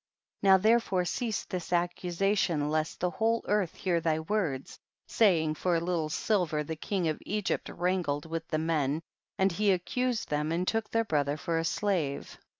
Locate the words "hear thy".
3.75-4.19